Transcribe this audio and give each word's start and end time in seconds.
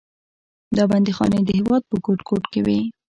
دا 0.77 0.83
بندیخانې 0.91 1.39
د 1.43 1.49
هېواد 1.59 1.83
په 1.89 1.95
ګوټ 2.05 2.19
ګوټ 2.29 2.43
کې 2.51 2.59
وې. 2.65 2.79